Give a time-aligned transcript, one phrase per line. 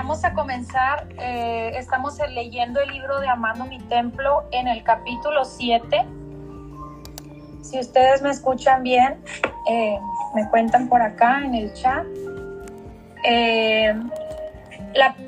[0.00, 1.08] vamos a comenzar.
[1.18, 6.06] Eh, estamos leyendo el libro de Amando mi Templo en el capítulo 7.
[7.60, 9.22] Si ustedes me escuchan bien,
[9.68, 9.98] eh,
[10.34, 12.06] me cuentan por acá en el chat.
[13.24, 13.94] Eh,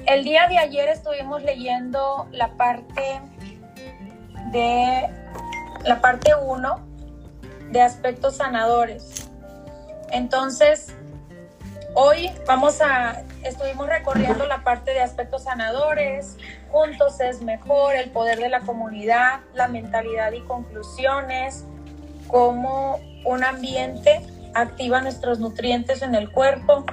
[0.06, 3.20] el día de ayer estuvimos leyendo la parte
[4.52, 5.06] de
[5.84, 6.80] la parte 1
[7.72, 9.30] de aspectos sanadores.
[10.10, 10.96] Entonces,
[11.94, 16.36] hoy vamos a estuvimos recorriendo la parte de aspectos sanadores,
[16.70, 21.64] juntos es mejor, el poder de la comunidad, la mentalidad y conclusiones,
[22.28, 24.20] cómo un ambiente
[24.54, 26.84] activa nuestros nutrientes en el cuerpo,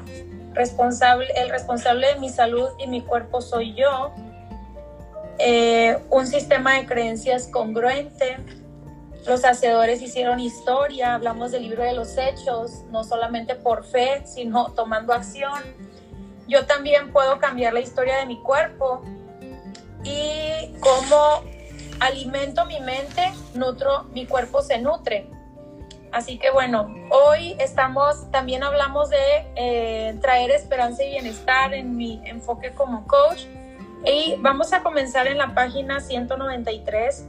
[0.54, 4.12] responsable, el responsable de mi salud y mi cuerpo soy yo,
[5.38, 8.38] eh, un sistema de creencias congruente,
[9.26, 14.72] los hacedores hicieron historia, hablamos del libro de los hechos, no solamente por fe, sino
[14.74, 15.64] tomando acción
[16.50, 19.04] yo también puedo cambiar la historia de mi cuerpo
[20.04, 21.44] y cómo
[22.00, 25.30] alimento mi mente, nutro, mi cuerpo se nutre.
[26.12, 29.18] Así que bueno, hoy estamos, también hablamos de
[29.56, 33.44] eh, traer esperanza y bienestar en mi enfoque como coach.
[34.06, 37.28] Y vamos a comenzar en la página 193,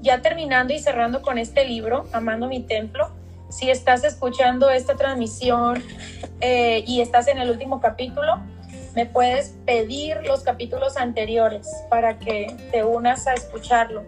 [0.00, 3.10] ya terminando y cerrando con este libro, Amando mi Templo.
[3.48, 5.82] Si estás escuchando esta transmisión
[6.40, 8.40] eh, y estás en el último capítulo,
[8.94, 14.04] me puedes pedir los capítulos anteriores para que te unas a escucharlo.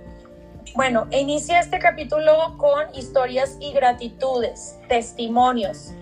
[0.74, 5.92] Bueno, inicia este capítulo con historias y gratitudes, testimonios.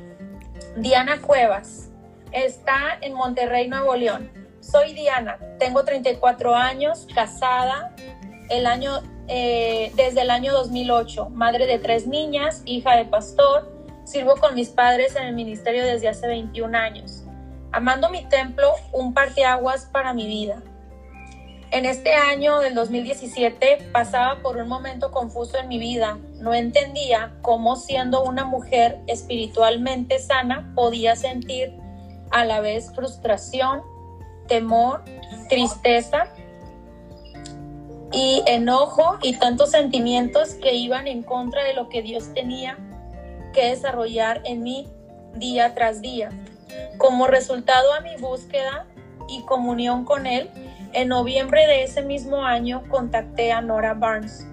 [0.76, 1.90] Diana Cuevas
[2.32, 4.30] está en Monterrey, Nuevo León.
[4.60, 7.94] Soy Diana, tengo 34 años, casada,
[8.50, 9.00] el año,
[9.32, 14.70] eh, desde el año 2008, madre de tres niñas, hija de pastor, sirvo con mis
[14.70, 17.22] padres en el ministerio desde hace 21 años.
[17.70, 20.60] Amando mi templo, un parteaguas para mi vida.
[21.70, 26.18] En este año del 2017 pasaba por un momento confuso en mi vida.
[26.40, 31.72] No entendía cómo siendo una mujer espiritualmente sana podía sentir
[32.32, 33.82] a la vez frustración,
[34.48, 35.04] temor,
[35.48, 36.26] tristeza
[38.12, 42.76] y enojo y tantos sentimientos que iban en contra de lo que Dios tenía
[43.52, 44.88] que desarrollar en mí
[45.34, 46.30] día tras día.
[46.98, 48.86] Como resultado a mi búsqueda
[49.28, 50.50] y comunión con Él,
[50.92, 54.46] en noviembre de ese mismo año contacté a Nora Barnes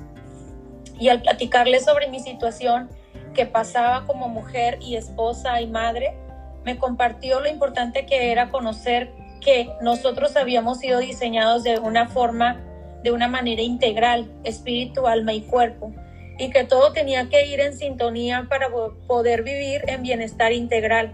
[0.99, 2.89] y al platicarle sobre mi situación
[3.33, 6.17] que pasaba como mujer y esposa y madre,
[6.63, 12.61] me compartió lo importante que era conocer que nosotros habíamos sido diseñados de una forma,
[13.03, 15.93] de una manera integral, espíritu, alma y cuerpo,
[16.37, 18.69] y que todo tenía que ir en sintonía para
[19.07, 21.13] poder vivir en bienestar integral.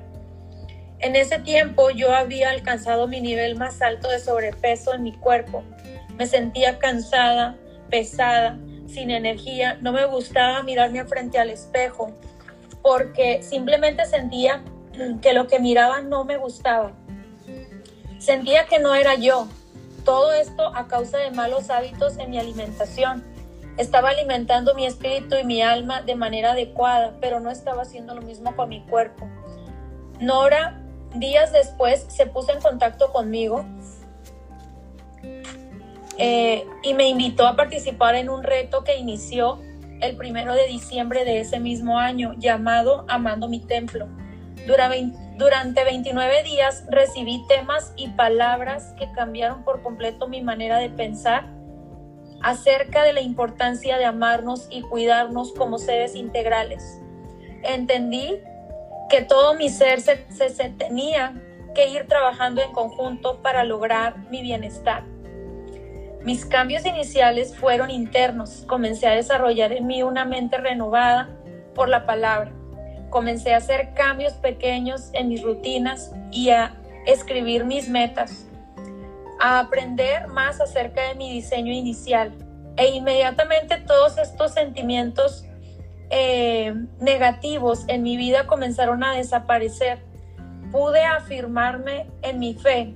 [0.99, 5.63] En ese tiempo yo había alcanzado mi nivel más alto de sobrepeso en mi cuerpo.
[6.17, 7.57] Me sentía cansada,
[7.89, 8.57] pesada,
[8.87, 9.77] sin energía.
[9.81, 12.13] No me gustaba mirarme frente al espejo
[12.81, 14.63] porque simplemente sentía
[15.21, 16.93] que lo que miraba no me gustaba.
[18.19, 19.47] Sentía que no era yo.
[20.03, 23.23] Todo esto a causa de malos hábitos en mi alimentación.
[23.77, 28.21] Estaba alimentando mi espíritu y mi alma de manera adecuada, pero no estaba haciendo lo
[28.21, 29.27] mismo con mi cuerpo.
[30.19, 30.79] Nora
[31.15, 33.65] días después se puso en contacto conmigo
[36.17, 39.59] eh, y me invitó a participar en un reto que inició
[40.01, 44.07] el primero de diciembre de ese mismo año llamado Amando mi Templo.
[44.67, 51.49] Durante 29 días recibí temas y palabras que cambiaron por completo mi manera de pensar
[52.41, 56.99] acerca de la importancia de amarnos y cuidarnos como seres integrales.
[57.63, 58.39] Entendí
[59.09, 60.17] que todo mi ser se,
[60.77, 61.33] tenía
[61.73, 65.03] que ir trabajando en conjunto para lograr mi bienestar.
[66.23, 68.63] Mis cambios iniciales fueron internos.
[68.67, 71.29] Comencé a desarrollar en mí una mente renovada
[71.73, 72.51] por la palabra.
[73.13, 76.73] Comencé a hacer cambios pequeños en mis rutinas y a
[77.05, 78.47] escribir mis metas,
[79.39, 82.33] a aprender más acerca de mi diseño inicial.
[82.75, 85.45] E inmediatamente todos estos sentimientos
[86.09, 89.99] eh, negativos en mi vida comenzaron a desaparecer.
[90.71, 92.95] Pude afirmarme en mi fe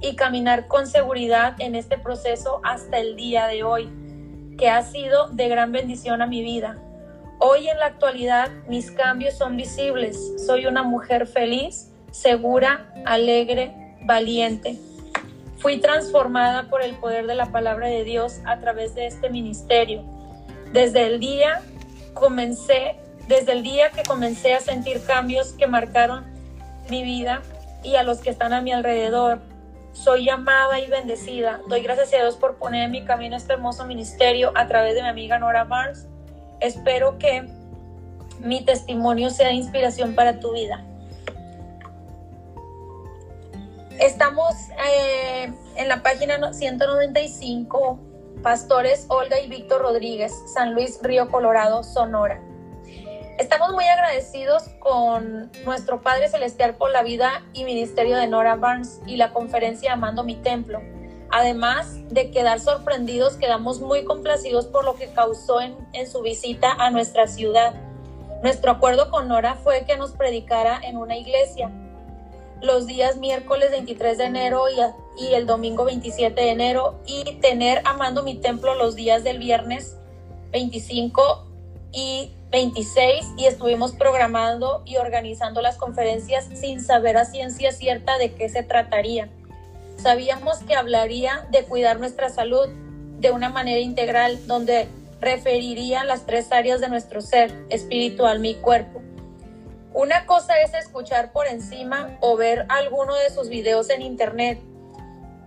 [0.00, 3.90] y caminar con seguridad en este proceso hasta el día de hoy,
[4.56, 6.76] que ha sido de gran bendición a mi vida.
[7.40, 10.44] Hoy en la actualidad mis cambios son visibles.
[10.44, 14.76] Soy una mujer feliz, segura, alegre, valiente.
[15.58, 20.02] Fui transformada por el poder de la palabra de Dios a través de este ministerio.
[20.72, 21.62] Desde el día
[22.12, 22.96] comencé,
[23.28, 26.24] desde el día que comencé a sentir cambios que marcaron
[26.90, 27.42] mi vida
[27.84, 29.38] y a los que están a mi alrededor,
[29.92, 31.60] soy llamada y bendecida.
[31.68, 35.02] Doy gracias a Dios por poner en mi camino este hermoso ministerio a través de
[35.02, 36.08] mi amiga Nora Barnes.
[36.60, 37.48] Espero que
[38.40, 40.84] mi testimonio sea inspiración para tu vida.
[43.98, 44.54] Estamos
[44.88, 47.98] eh, en la página 195,
[48.42, 52.40] Pastores Olga y Víctor Rodríguez, San Luis Río Colorado, Sonora.
[53.38, 59.00] Estamos muy agradecidos con nuestro Padre Celestial por la vida y ministerio de Nora Barnes
[59.06, 60.80] y la conferencia Amando mi Templo.
[61.30, 65.76] Además de quedar sorprendidos, quedamos muy complacidos por lo que causó en,
[66.06, 67.74] su visita a nuestra ciudad.
[68.42, 71.70] Nuestro acuerdo con Nora fue que nos predicara en una iglesia
[72.62, 77.82] los días miércoles 23 de enero y, y, el domingo 27 de enero y tener
[77.84, 79.96] Amando mi Templo los días del viernes
[80.50, 81.44] 25
[81.92, 88.32] y 26 y estuvimos programando y organizando las conferencias sin saber a ciencia cierta de
[88.32, 89.28] qué se trataría.
[89.98, 92.68] Sabíamos que hablaría de cuidar nuestra salud
[93.18, 94.88] de una manera integral, donde
[95.20, 99.02] referiría las tres áreas de nuestro ser, espiritual, mi cuerpo.
[99.92, 104.60] Una cosa es escuchar por encima o ver alguno de sus videos en internet,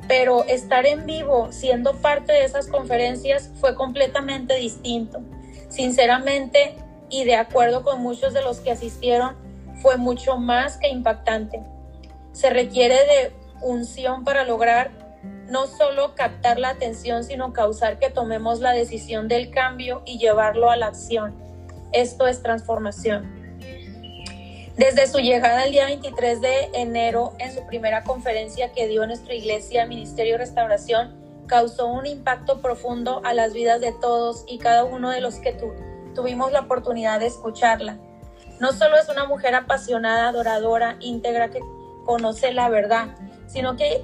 [0.10, 5.22] pero estar en vivo siendo parte de esas conferencias fue completamente distinto.
[5.70, 6.76] Sinceramente,
[7.10, 9.38] y de acuerdo con muchos de los que asistieron,
[9.82, 11.64] fue mucho más que impactante.
[12.34, 14.92] Se requiere de unción para lograr
[15.50, 20.70] no solo captar la atención, sino causar que tomemos la decisión del cambio y llevarlo
[20.72, 21.36] a la acción.
[21.92, 23.42] Esto es transformación.
[24.78, 29.10] Desde su llegada el día 23 de enero en su primera conferencia que dio en
[29.10, 34.86] nuestra iglesia Ministerio Restauración, causó un impacto profundo a las vidas de todos y cada
[34.86, 35.74] uno de los que tu
[36.16, 37.98] tuvimos la oportunidad de escucharla.
[38.60, 41.60] No solo es una mujer apasionada, adoradora, íntegra que
[42.06, 43.10] conoce la verdad,
[43.52, 44.04] sino que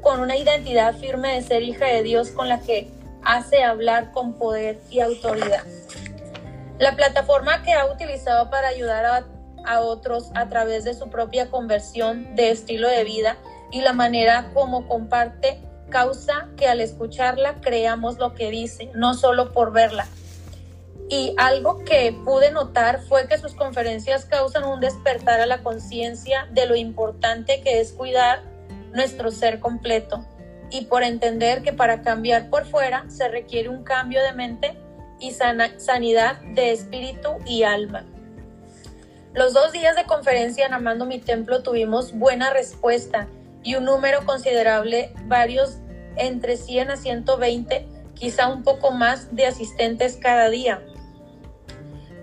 [0.00, 2.90] con una identidad firme de ser hija de Dios con la que
[3.24, 5.64] hace hablar con poder y autoridad.
[6.78, 9.26] La plataforma que ha utilizado para ayudar a,
[9.64, 13.36] a, otros a través de su propia conversión de estilo de vida
[13.72, 15.60] y la manera como comparte
[15.90, 20.06] causa que al escucharla creamos lo que dice, no solo por verla,
[21.08, 26.48] y algo que pude notar fue que sus conferencias causan un despertar a la conciencia
[26.52, 28.42] de lo importante que es cuidar
[28.96, 30.26] nuestro ser completo
[30.70, 34.76] y por entender que para cambiar por fuera se requiere un cambio de mente
[35.20, 38.04] y sanidad de espíritu y alma.
[39.32, 43.28] Los dos días de conferencia en Amando mi Templo tuvimos buena respuesta
[43.62, 45.78] y un número considerable, varios
[46.16, 50.82] entre 100 a 120, quizá un poco más de asistentes cada día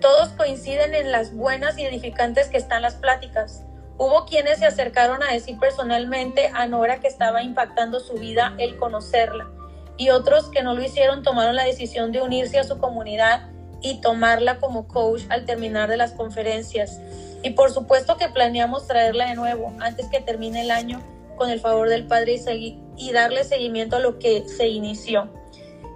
[0.04, 3.62] todos coinciden en las buenas y edificantes que están las pláticas.
[3.96, 8.76] Hubo quienes se acercaron a decir personalmente a Nora que estaba impactando su vida el
[8.76, 9.48] conocerla,
[9.96, 13.48] y otros que no lo hicieron tomaron la decisión de unirse a su comunidad
[13.80, 17.00] y tomarla como coach al terminar de las conferencias.
[17.42, 21.00] Y por supuesto que planeamos traerla de nuevo antes que termine el año
[21.36, 25.30] con el favor del Padre y, y darle seguimiento a lo que se inició.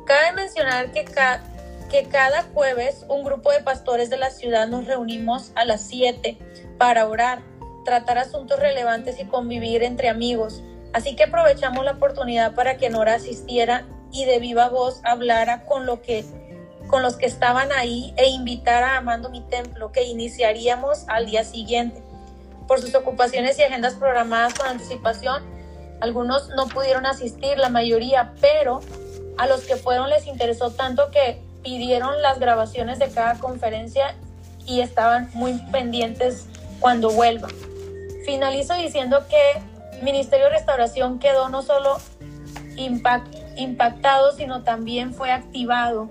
[0.06, 1.42] Cabe mencionar que cada
[1.88, 6.36] que cada jueves un grupo de pastores de la ciudad nos reunimos a las 7
[6.76, 7.40] para orar,
[7.84, 10.62] tratar asuntos relevantes y convivir entre amigos.
[10.92, 15.86] Así que aprovechamos la oportunidad para que Nora asistiera y de viva voz hablara con
[15.86, 16.24] lo que
[16.88, 21.44] con los que estaban ahí e invitara a Amando mi templo que iniciaríamos al día
[21.44, 22.02] siguiente.
[22.66, 25.42] Por sus ocupaciones y agendas programadas con anticipación,
[26.00, 28.80] algunos no pudieron asistir, la mayoría, pero
[29.36, 34.14] a los que fueron les interesó tanto que pidieron las grabaciones de cada conferencia
[34.66, 36.46] y estaban muy pendientes
[36.80, 37.48] cuando vuelva.
[38.24, 41.98] Finalizo diciendo que Ministerio de Restauración quedó no solo
[43.56, 46.10] impactado, sino también fue activado.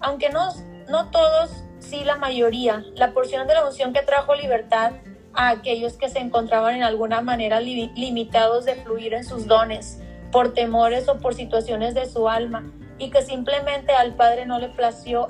[0.00, 0.52] Aunque no,
[0.88, 4.92] no todos, sí la mayoría, la porción de la unción que trajo libertad
[5.32, 10.52] a aquellos que se encontraban en alguna manera limitados de fluir en sus dones, por
[10.52, 15.28] temores o por situaciones de su alma, y que simplemente al Padre no le plació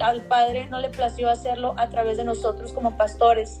[0.00, 3.60] al Padre no le plació hacerlo a través de nosotros como pastores.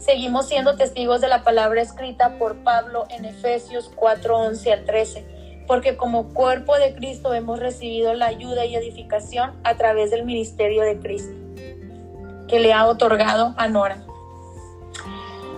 [0.00, 5.26] Seguimos siendo testigos de la palabra escrita por Pablo en Efesios 4:11 al 13,
[5.66, 10.82] porque como cuerpo de Cristo hemos recibido la ayuda y edificación a través del ministerio
[10.82, 11.34] de Cristo
[12.48, 14.02] que le ha otorgado a Nora.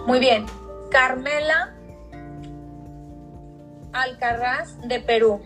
[0.07, 0.45] Muy bien,
[0.91, 1.73] Carmela
[3.93, 5.41] Alcarraz de Perú.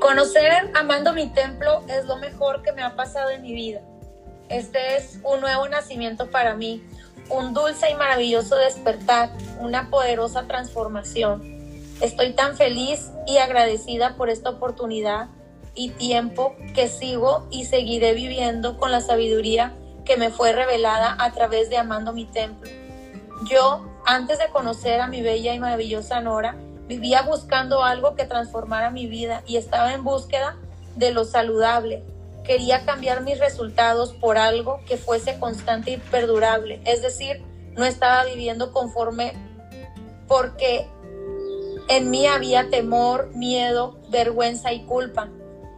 [0.00, 3.82] Conocer amando mi templo es lo mejor que me ha pasado en mi vida.
[4.48, 6.82] Este es un nuevo nacimiento para mí,
[7.28, 11.42] un dulce y maravilloso despertar, una poderosa transformación.
[12.00, 15.28] Estoy tan feliz y agradecida por esta oportunidad
[15.74, 21.32] y tiempo que sigo y seguiré viviendo con la sabiduría que me fue revelada a
[21.32, 22.70] través de Amando mi Templo.
[23.48, 28.90] Yo, antes de conocer a mi bella y maravillosa Nora, vivía buscando algo que transformara
[28.90, 30.56] mi vida y estaba en búsqueda
[30.96, 32.04] de lo saludable.
[32.44, 36.80] Quería cambiar mis resultados por algo que fuese constante y perdurable.
[36.84, 37.42] Es decir,
[37.76, 39.32] no estaba viviendo conforme
[40.28, 40.86] porque
[41.88, 45.30] en mí había temor, miedo, vergüenza y culpa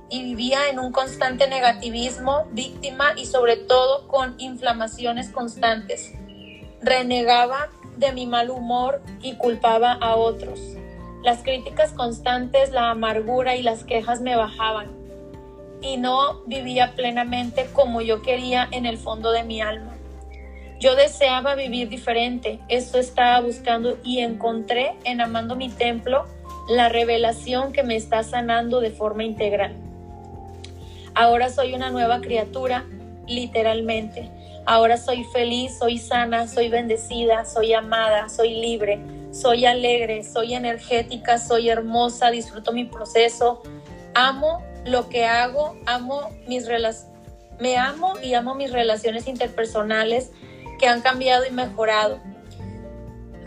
[0.08, 6.12] y vivía en un constante negativismo, víctima y sobre todo con inflamaciones constantes.
[6.80, 10.60] Renegaba de mi mal humor y culpaba a otros.
[11.22, 15.05] Las críticas constantes, la amargura y las quejas me bajaban
[15.86, 19.96] y no vivía plenamente como yo quería en el fondo de mi alma.
[20.80, 26.26] Yo deseaba vivir diferente, eso estaba buscando y encontré en Amando mi templo
[26.68, 29.74] la revelación que me está sanando de forma integral.
[31.14, 32.84] Ahora soy una nueva criatura,
[33.26, 34.28] literalmente.
[34.66, 38.98] Ahora soy feliz, soy sana, soy bendecida, soy amada, soy libre,
[39.30, 43.62] soy alegre, soy energética, soy hermosa, disfruto mi proceso,
[44.14, 47.12] amo lo que hago, amo mis relaciones,
[47.58, 50.30] me amo y amo mis relaciones interpersonales
[50.78, 52.20] que han cambiado y mejorado.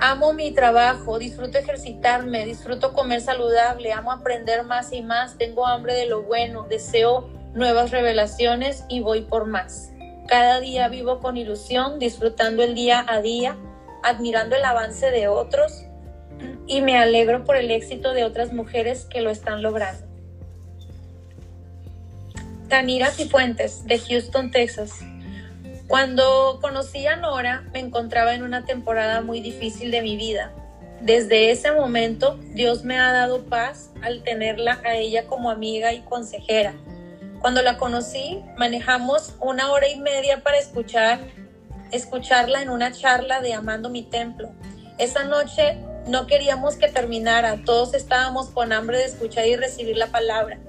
[0.01, 5.93] Amo mi trabajo, disfruto ejercitarme, disfruto comer saludable, amo aprender más y más, tengo hambre
[5.93, 9.91] de lo bueno, deseo nuevas revelaciones y voy por más.
[10.27, 13.57] Cada día vivo con ilusión, disfrutando el día a día,
[14.03, 15.85] admirando el avance de otros
[16.67, 20.08] y me alegro por el éxito de otras mujeres que lo están logrando.
[22.69, 24.99] Tanira Cifuentes, de Houston, Texas.
[25.87, 30.53] Cuando conocí a Nora, me encontraba en una temporada muy difícil de mi vida.
[31.01, 36.01] Desde ese momento, Dios me ha dado paz al tenerla a ella como amiga y
[36.01, 36.75] consejera
[37.39, 41.19] cuando la conocí, manejamos una hora y media para escuchar,
[41.91, 44.49] escucharla en una charla de Amando mi Templo.
[44.97, 50.07] Esa noche no queríamos que terminara, todos estábamos con hambre de escuchar y recibir la
[50.07, 50.59] palabra.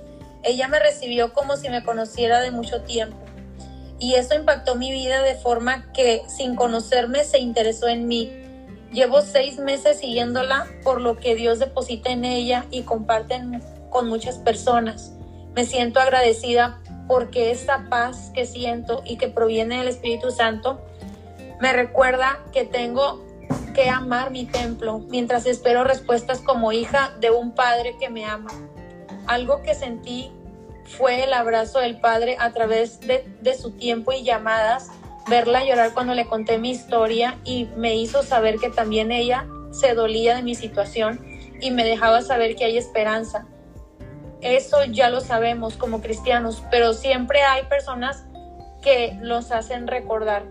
[0.43, 3.19] Ella me recibió como si me conociera de mucho tiempo.
[3.99, 8.33] Y eso impactó mi vida de forma que sin conocerme se interesó en mí.
[8.93, 14.39] Llevo seis meses siguiéndola por lo que Dios deposita en ella y comparten con muchas
[14.39, 15.13] personas.
[15.55, 20.81] Me siento agradecida porque esta paz que siento y que proviene del Espíritu Santo
[21.61, 23.23] me recuerda que tengo
[23.75, 28.51] que amar mi templo mientras espero respuestas como hija de un padre que me ama.
[29.31, 30.31] Algo que sentí
[30.85, 34.91] fue el abrazo del padre a través de, de su tiempo y llamadas,
[35.29, 39.95] verla llorar cuando le conté mi historia y me hizo saber que también ella se
[39.95, 41.25] dolía de mi situación
[41.61, 43.47] y me dejaba saber que hay esperanza
[44.43, 48.25] eso ya lo sabemos como cristianos, pero siempre hay personas
[48.83, 50.45] que los hacen recordar.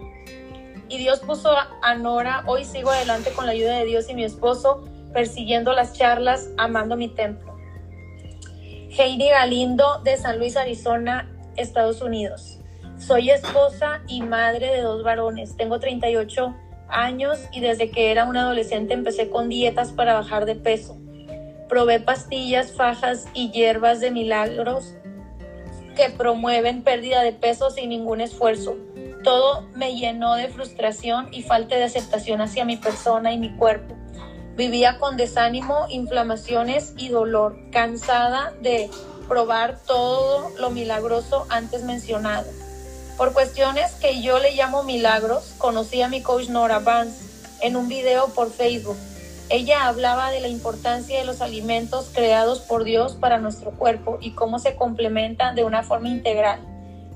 [0.87, 4.23] Y Dios puso a Nora, hoy sigo adelante con la ayuda de Dios y mi
[4.23, 4.83] esposo,
[5.13, 7.48] persiguiendo las charlas, amando mi templo.
[8.97, 12.59] Heidi Galindo de San Luis, Arizona, Estados Unidos.
[12.97, 15.55] Soy esposa y madre de dos varones.
[15.55, 16.55] Tengo 38
[16.89, 20.97] años y desde que era un adolescente empecé con dietas para bajar de peso.
[21.67, 24.95] Probé pastillas, fajas y hierbas de milagros
[25.95, 28.75] que promueven pérdida de peso sin ningún esfuerzo.
[29.23, 33.98] Todo me llenó de frustración y falta de aceptación hacia mi persona y mi cuerpo.
[34.59, 38.89] Vivía con desánimo, inflamaciones y dolor, cansada de
[39.29, 42.45] probar todo lo milagroso antes mencionado.
[43.15, 47.23] Por cuestiones que yo le llamo milagros, conocí a mi coach Nora Vance
[47.61, 48.97] en un video por Facebook
[49.47, 54.31] ella hablaba de la importancia de los alimentos creados por Dios para nuestro cuerpo y
[54.31, 56.59] cómo se complementan de una forma integral,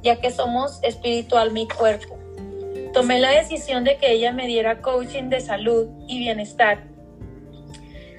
[0.02, 2.18] ya que somos espiritual mi cuerpo.
[2.94, 6.93] Tomé la decisión de que ella me diera coaching de salud y bienestar,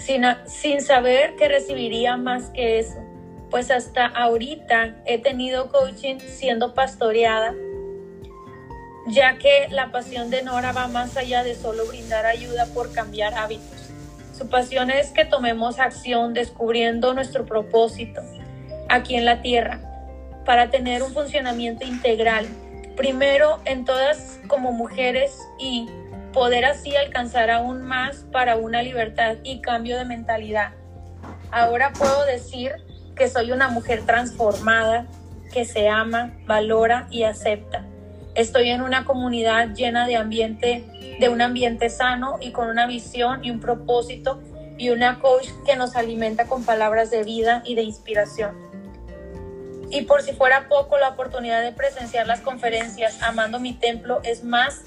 [0.04, 3.02] sin, sin saber que recibiría más que eso,
[3.50, 7.54] pues hasta ahorita he tenido coaching siendo pastoreada
[9.06, 13.34] ya que la pasión de Nora va más allá de solo brindar ayuda por cambiar
[13.34, 13.90] hábitos.
[14.37, 18.23] Su pasión es que tomemos acción descubriendo nuestro propósito
[18.88, 19.80] aquí en la tierra
[20.44, 22.46] para tener un funcionamiento integral.
[22.96, 25.88] Primero en todas como mujeres y
[26.34, 30.72] poder así alcanzar aún más para una libertad y cambio de mentalidad.
[31.52, 32.72] Ahora puedo decir
[33.14, 35.06] que soy una mujer transformada,
[35.52, 37.84] que se ama, valora y acepta.
[38.34, 40.84] Estoy en una comunidad llena de ambiente,
[41.20, 44.42] de un ambiente sano y con una visión y un propósito
[44.76, 48.56] y una coach que nos alimenta con palabras de vida y de inspiración.
[49.88, 54.42] Y por si fuera poco, la oportunidad de presenciar las conferencias Amando mi Templo es
[54.42, 54.82] más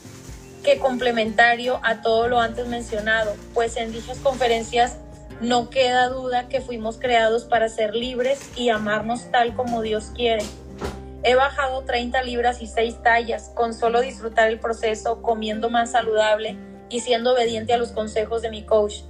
[0.64, 4.98] que complementario a todo lo antes mencionado, pues en dichas conferencias
[5.42, 10.44] no queda duda que fuimos creados para ser libres y amarnos tal como Dios quiere.
[11.24, 16.58] He bajado 30 libras y 6 tallas con solo disfrutar el proceso, comiendo más saludable
[16.90, 19.02] y siendo obediente a los consejos de mi coach.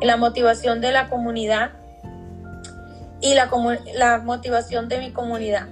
[0.00, 1.72] La motivación de la comunidad
[3.20, 3.50] y la,
[3.94, 5.68] la motivación de mi comunidad.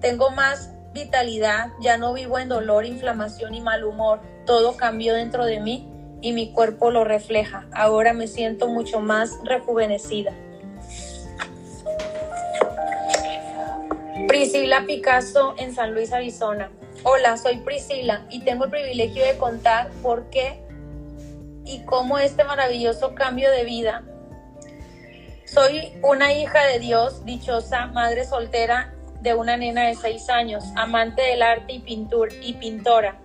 [0.00, 4.20] Tengo más vitalidad, ya no vivo en dolor, inflamación y mal humor.
[4.46, 5.88] Todo cambió dentro de mí
[6.22, 7.66] y mi cuerpo lo refleja.
[7.72, 10.32] Ahora me siento mucho más rejuvenecida.
[14.28, 16.70] Priscila Picasso en San Luis, Arizona.
[17.02, 20.60] Hola, soy Priscila y tengo el privilegio de contar por qué
[21.64, 24.04] y cómo este maravilloso cambio de vida.
[25.44, 31.22] Soy una hija de Dios, dichosa, madre soltera de una nena de seis años, amante
[31.22, 33.20] del arte y, pintura y pintora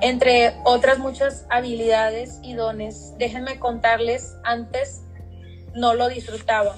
[0.00, 3.14] entre otras muchas habilidades y dones.
[3.18, 5.02] Déjenme contarles, antes
[5.74, 6.76] no lo disfrutaba.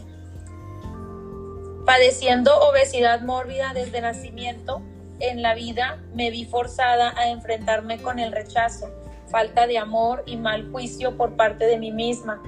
[1.84, 4.82] Padeciendo obesidad mórbida desde nacimiento,
[5.20, 8.90] en la vida me vi forzada a enfrentarme con el rechazo,
[9.30, 12.42] falta de amor y mal juicio por parte de mí misma.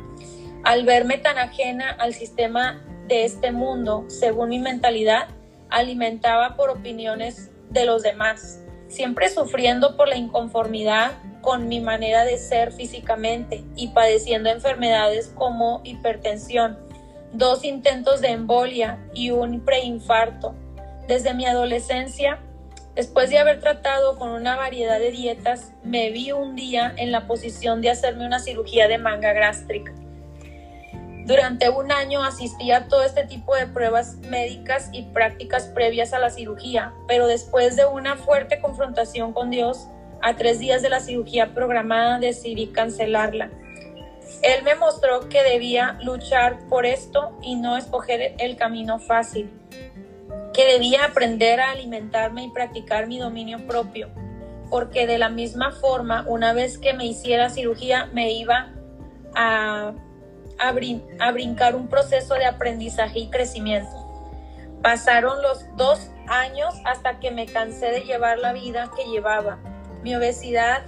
[0.62, 5.28] Al verme tan ajena al sistema de este mundo, según mi mentalidad,
[5.70, 12.36] alimentaba por opiniones de los demás siempre sufriendo por la inconformidad con mi manera de
[12.36, 16.78] ser físicamente y padeciendo enfermedades como hipertensión,
[17.32, 20.54] dos intentos de embolia y un preinfarto.
[21.06, 22.40] Desde mi adolescencia,
[22.94, 27.26] después de haber tratado con una variedad de dietas, me vi un día en la
[27.26, 29.94] posición de hacerme una cirugía de manga gástrica.
[31.30, 36.18] Durante un año asistí a todo este tipo de pruebas médicas y prácticas previas a
[36.18, 39.86] la cirugía, pero después de una fuerte confrontación con Dios,
[40.22, 43.48] a tres días de la cirugía programada decidí cancelarla.
[44.42, 49.52] Él me mostró que debía luchar por esto y no escoger el camino fácil,
[50.52, 54.10] que debía aprender a alimentarme y practicar mi dominio propio,
[54.68, 58.72] porque de la misma forma, una vez que me hiciera cirugía, me iba
[59.36, 59.92] a
[60.60, 64.06] a, brincar un proceso de aprendizaje y crecimiento.
[64.82, 69.58] Pasaron los dos años hasta que me cansé de llevar la vida que llevaba.
[70.02, 70.84] Mi obesidad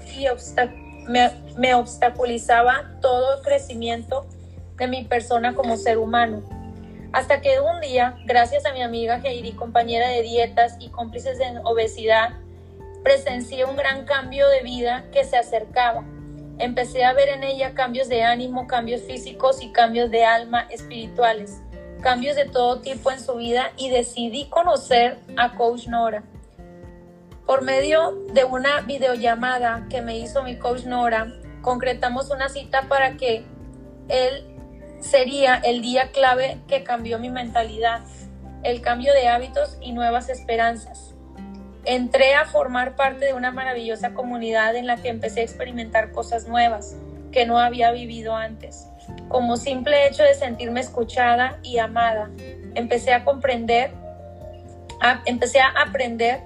[1.09, 4.27] me, obstaculizaba todo el crecimiento
[4.77, 6.43] de mi persona como ser humano.
[7.13, 11.61] Hasta que un día, gracias a mi amiga Heidi, compañera de dietas y cómplices de
[11.65, 12.31] obesidad,
[13.03, 16.05] presencié un gran cambio de vida que se acercaba
[16.63, 21.61] Empecé a ver en ella cambios de ánimo, cambios físicos y cambios de alma espirituales,
[22.01, 26.23] cambios de todo tipo en su vida y decidí conocer a Coach Nora.
[27.47, 33.17] Por medio de una videollamada que me hizo mi coach Nora, concretamos una cita para
[33.17, 33.45] que
[34.09, 34.47] él
[35.01, 38.03] sería el día clave que cambió mi mentalidad,
[38.63, 41.12] el cambio de hábitos y nuevas esperanzas.
[41.85, 46.47] Entré a formar parte de una maravillosa comunidad en la que empecé a experimentar cosas
[46.47, 46.97] nuevas
[47.33, 48.87] que no había vivido antes.
[49.29, 52.31] Como simple hecho de sentirme escuchada y amada,
[52.75, 53.91] empecé a comprender,
[55.27, 56.41] empecé a aprender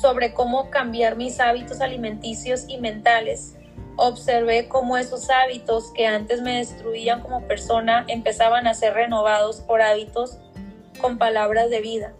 [0.00, 3.56] sobre cómo cambiar mis hábitos alimenticios y mentales.
[3.96, 9.82] Observé cómo esos hábitos que antes me destruían como persona empezaban a ser renovados por
[9.82, 10.38] hábitos
[11.00, 12.12] con palabras de vida.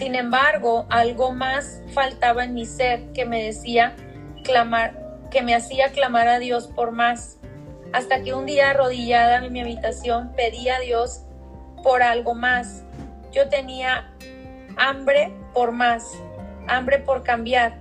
[0.00, 3.94] Sin embargo, algo más faltaba en mi ser que me decía
[4.44, 4.94] clamar,
[5.30, 7.36] que me hacía clamar a Dios por más.
[7.92, 11.26] Hasta que un día arrodillada en mi habitación pedí a Dios
[11.82, 12.82] por algo más.
[13.30, 14.10] Yo tenía
[14.78, 16.10] hambre por más,
[16.66, 17.76] hambre por cambiar,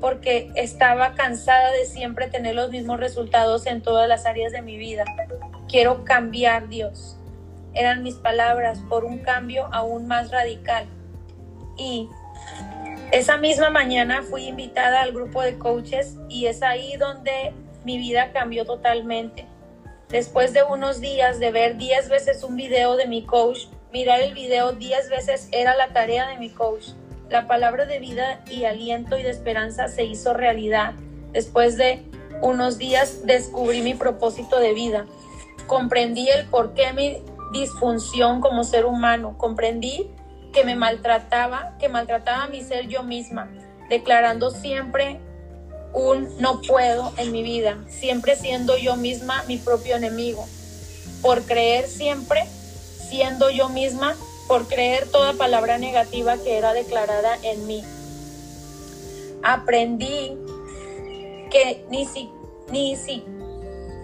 [0.00, 4.76] porque estaba cansada de siempre tener los mismos resultados en todas las áreas de mi
[4.76, 5.04] vida.
[5.68, 7.16] Quiero cambiar, Dios.
[7.74, 10.88] Eran mis palabras por un cambio aún más radical.
[11.80, 12.10] Y
[13.10, 18.32] esa misma mañana fui invitada al grupo de coaches y es ahí donde mi vida
[18.32, 19.46] cambió totalmente.
[20.10, 23.60] Después de unos días de ver 10 veces un video de mi coach,
[23.92, 26.88] mirar el video 10 veces era la tarea de mi coach.
[27.30, 30.92] La palabra de vida y aliento y de esperanza se hizo realidad.
[31.32, 32.04] Después de
[32.42, 35.06] unos días descubrí mi propósito de vida.
[35.66, 39.38] Comprendí el por qué mi disfunción como ser humano.
[39.38, 40.10] Comprendí
[40.52, 43.50] que me maltrataba, que maltrataba a mi ser yo misma,
[43.88, 45.20] declarando siempre
[45.92, 50.46] un no puedo en mi vida, siempre siendo yo misma mi propio enemigo,
[51.22, 52.46] por creer siempre
[53.08, 54.14] siendo yo misma,
[54.46, 57.84] por creer toda palabra negativa que era declarada en mí.
[59.42, 60.36] Aprendí
[61.50, 62.30] que ni si,
[62.70, 63.24] ni si,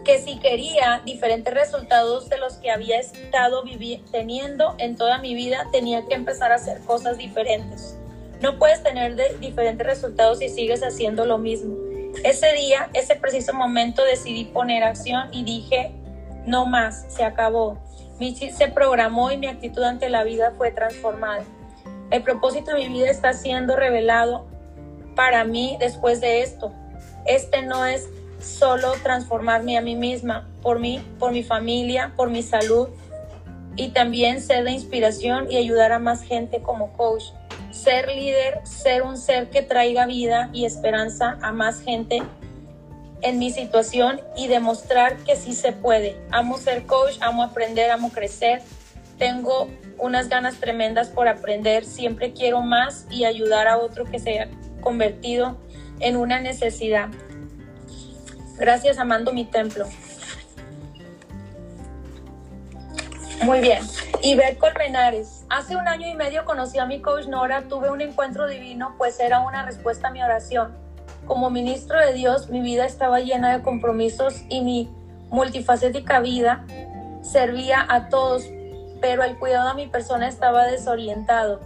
[0.06, 3.64] que si quería diferentes resultados de los que había estado
[4.12, 7.98] teniendo en toda mi vida, tenía que empezar a hacer cosas diferentes.
[8.40, 11.74] No puedes tener diferentes resultados si sigues haciendo lo mismo.
[12.22, 15.90] Ese día, ese preciso momento decidí poner acción y dije,
[16.46, 17.76] no más, se acabó.
[18.20, 21.42] Mi chip se programó y mi actitud ante la vida fue transformada.
[22.12, 24.46] El propósito de mi vida está siendo revelado
[25.16, 26.72] para mí después de esto.
[27.26, 28.08] Este no es
[28.40, 32.88] solo transformarme a mí misma, por mí, por mi familia, por mi salud
[33.76, 37.24] y también ser de inspiración y ayudar a más gente como coach.
[37.70, 42.22] Ser líder, ser un ser que traiga vida y esperanza a más gente
[43.22, 46.16] en mi situación y demostrar que sí se puede.
[46.30, 48.62] Amo ser coach, amo aprender, amo crecer.
[49.18, 49.68] Tengo
[49.98, 54.48] unas ganas tremendas por aprender, siempre quiero más y ayudar a otro que se ha
[54.80, 55.56] convertido
[56.00, 57.08] en una necesidad.
[58.58, 59.86] Gracias, amando mi templo.
[63.42, 63.82] Muy bien.
[64.22, 65.44] Iber Colmenares.
[65.50, 67.68] Hace un año y medio conocí a mi coach Nora.
[67.68, 70.74] Tuve un encuentro divino, pues era una respuesta a mi oración.
[71.26, 74.90] Como ministro de Dios, mi vida estaba llena de compromisos y mi
[75.28, 76.64] multifacética vida
[77.20, 78.44] servía a todos,
[79.00, 81.60] pero el cuidado de mi persona estaba desorientado.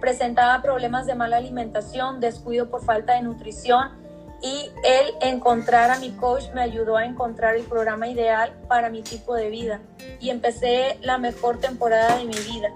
[0.00, 4.07] Presentaba problemas de mala alimentación, descuido por falta de nutrición
[4.40, 9.02] y el encontrar a mi coach me ayudó a encontrar el programa ideal para mi
[9.02, 9.80] tipo de vida
[10.20, 12.68] y empecé la mejor temporada de mi vida.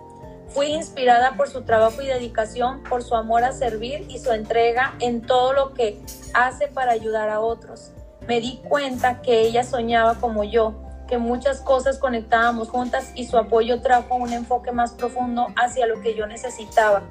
[0.48, 4.94] Fui inspirada por su trabajo y dedicación, por su amor a servir y su entrega
[5.01, 6.01] en todo lo que
[6.35, 7.92] hace para ayudar a otros.
[8.27, 10.75] Me di cuenta que ella soñaba como yo,
[11.09, 16.01] que muchas cosas conectábamos juntas y su apoyo trajo un enfoque más profundo hacia lo
[16.01, 17.03] que yo necesitaba.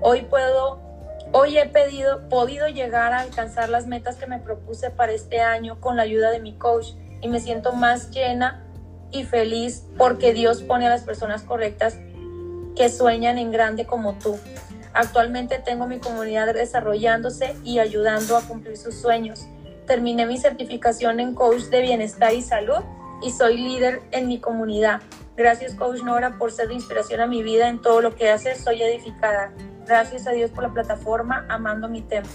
[0.00, 0.91] Hoy puedo
[1.34, 5.80] Hoy he pedido, podido llegar a alcanzar las metas que me propuse para este año
[5.80, 6.88] con la ayuda de mi coach
[7.22, 8.66] y me siento más llena
[9.10, 11.96] y feliz porque Dios pone a las personas correctas
[12.76, 14.38] que sueñan en grande como tú.
[14.92, 19.46] Actualmente tengo mi comunidad desarrollándose y ayudando a cumplir sus sueños.
[19.86, 22.80] Terminé mi certificación en coach de bienestar y salud
[23.22, 25.00] y soy líder en mi comunidad.
[25.34, 28.62] Gracias coach Nora por ser de inspiración a mi vida en todo lo que haces.
[28.62, 29.50] Soy edificada.
[29.86, 32.30] Gracias a Dios por la plataforma Amando mi Templo.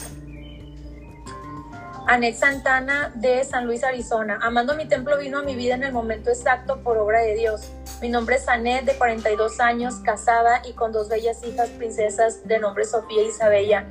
[2.09, 4.39] Anet Santana de San Luis, Arizona.
[4.41, 7.69] Amando mi templo vino a mi vida en el momento exacto por obra de Dios.
[8.01, 12.59] Mi nombre es Anet, de 42 años, casada y con dos bellas hijas princesas de
[12.59, 13.87] nombre Sofía y Isabella.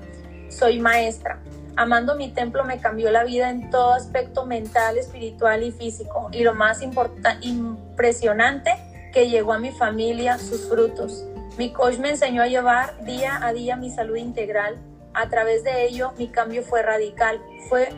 [0.49, 1.41] Soy maestra.
[1.77, 6.31] Amando mi templo me cambió la vida en todo aspecto mental, espiritual y físico.
[6.33, 8.71] Y lo más impresionante,
[9.13, 11.27] que llegó a mi familia sus frutos.
[11.59, 14.77] Mi coach me enseñó a llevar día a día mi salud integral.
[15.15, 17.41] A través de ello, mi cambio fue radical.
[17.71, 17.89] Fue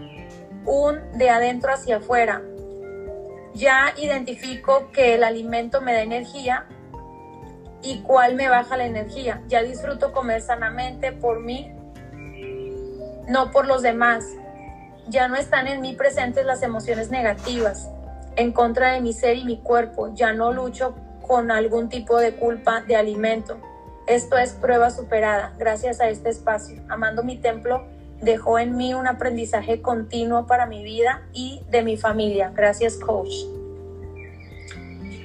[0.65, 2.41] un de adentro hacia afuera.
[3.55, 6.67] Ya identifico que el alimento me da energía
[7.83, 9.43] y cuál me baja la energía.
[9.49, 11.73] Ya disfruto comer sanamente por mí,
[13.27, 14.25] no por los demás.
[15.09, 17.91] Ya no están en mí presentes las emociones negativas
[18.37, 20.15] en contra de mi ser y mi cuerpo.
[20.15, 20.95] Ya no lucho
[21.29, 23.59] con algún tipo de culpa de alimento.
[24.07, 26.83] Esto es prueba superada gracias a este espacio.
[26.89, 27.87] Amando mi templo
[28.23, 32.51] dejó en mí un aprendizaje continuo para mi vida y de mi familia.
[32.57, 33.45] Gracias, coach.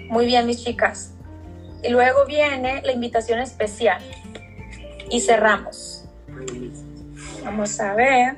[0.10, 1.14] Muy bien, mis chicas.
[1.82, 4.02] Y luego viene la invitación especial.
[5.10, 6.06] Y cerramos.
[7.46, 8.36] Vamos a ver.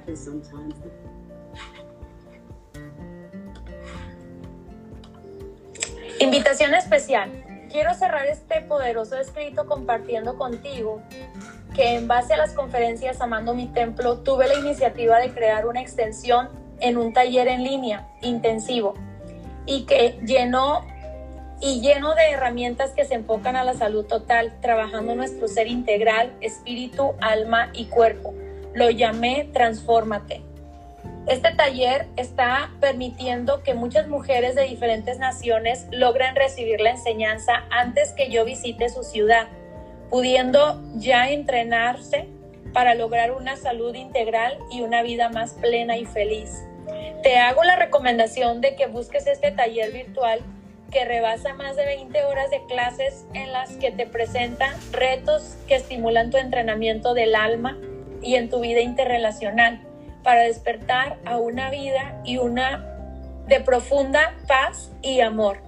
[6.19, 7.44] Invitación especial
[7.75, 11.01] quiero cerrar este poderoso escrito compartiendo contigo
[11.75, 15.81] que en base a las conferencias Amando mi Templo tuve la iniciativa de crear una
[15.81, 16.47] extensión
[16.79, 18.93] en un taller en línea intensivo
[19.65, 20.85] y que llenó
[21.59, 26.31] y lleno de herramientas que se enfocan a la salud total, trabajando nuestro ser integral,
[26.39, 28.33] espíritu, alma y cuerpo.
[28.73, 30.43] Lo llamé Transfórmate.
[31.27, 38.11] Este taller está permitiendo que muchas mujeres de diferentes naciones logren recibir la enseñanza antes
[38.11, 39.47] que yo visite su ciudad,
[40.11, 42.27] pudiendo ya entrenarse
[42.73, 46.63] para lograr una salud integral y una vida más plena y feliz.
[47.23, 50.41] Te hago la recomendación de que busques este taller virtual
[50.91, 55.73] que rebasa más de 20 horas de clases en las que te presentan retos que
[55.73, 57.79] estimulan tu entrenamiento del alma
[58.21, 59.81] y en tu vida interrelacional
[60.25, 62.83] para despertar a una vida y una
[63.47, 65.59] de profunda paz y amor.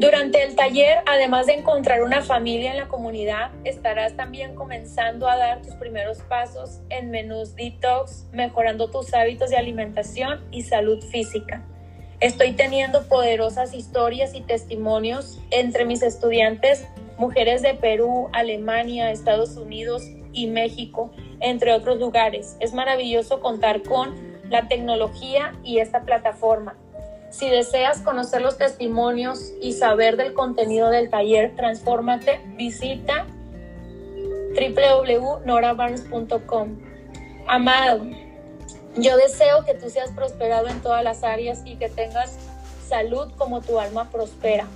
[0.00, 5.36] Durante el taller, además de encontrar una familia en la comunidad, estarás también comenzando a
[5.36, 11.62] dar tus primeros pasos en menús detox, mejorando tus hábitos de alimentación y salud física.
[12.18, 20.02] Estoy teniendo poderosas historias y testimonios entre mis estudiantes, mujeres de Perú, Alemania, Estados Unidos
[20.32, 21.12] y México,
[21.42, 22.56] entre otros lugares.
[22.60, 24.14] Es maravilloso contar con
[24.48, 26.76] la tecnología y esta plataforma.
[27.30, 33.26] Si deseas conocer los testimonios y saber del contenido del taller Transfórmate, visita
[34.54, 36.78] www.norabarnes.com.
[37.46, 38.04] Amado,
[38.96, 42.36] yo deseo que tú seas prosperado en todas las áreas y que tengas
[42.86, 44.66] salud como tu alma prospera.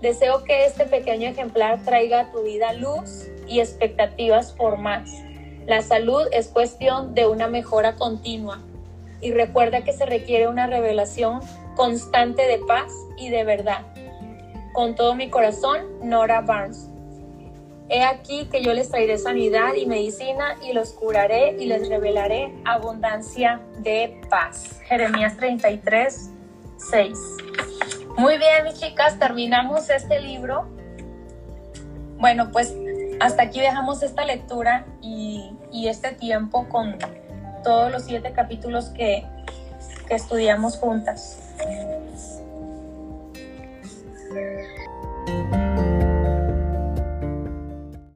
[0.00, 5.10] Deseo que este pequeño ejemplar traiga a tu vida luz y expectativas por más.
[5.68, 8.58] La salud es cuestión de una mejora continua
[9.20, 11.40] y recuerda que se requiere una revelación
[11.76, 13.82] constante de paz y de verdad.
[14.72, 16.88] Con todo mi corazón, Nora Barnes.
[17.90, 22.50] He aquí que yo les traeré sanidad y medicina y los curaré y les revelaré
[22.64, 24.80] abundancia de paz.
[24.86, 26.30] Jeremías 33,
[26.78, 27.18] 6.
[28.16, 30.66] Muy bien, mis chicas, terminamos este libro.
[32.18, 32.74] Bueno, pues
[33.20, 35.54] hasta aquí dejamos esta lectura y,
[35.86, 36.96] este tiempo con
[37.64, 39.26] todos los siete capítulos que,
[40.10, 41.38] estudiamos juntas.